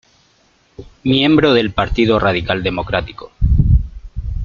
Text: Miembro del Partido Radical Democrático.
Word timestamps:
Miembro 1.03 1.53
del 1.53 1.73
Partido 1.73 2.17
Radical 2.17 2.63
Democrático. 2.63 3.31